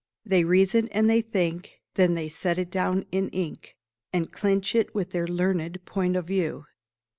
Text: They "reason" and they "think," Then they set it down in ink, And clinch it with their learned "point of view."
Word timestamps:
They 0.25 0.43
"reason" 0.43 0.87
and 0.87 1.07
they 1.07 1.21
"think," 1.21 1.73
Then 1.93 2.15
they 2.15 2.27
set 2.27 2.57
it 2.57 2.71
down 2.71 3.05
in 3.11 3.29
ink, 3.29 3.77
And 4.11 4.31
clinch 4.31 4.73
it 4.73 4.95
with 4.95 5.11
their 5.11 5.27
learned 5.27 5.85
"point 5.85 6.15
of 6.15 6.25
view." 6.25 6.65